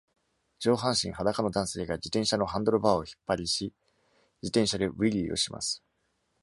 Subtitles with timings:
[0.57, 3.71] 上半身裸の男性が自転車のハンドルバーを引張りし、
[4.41, 5.83] 自転車でウイリーをします。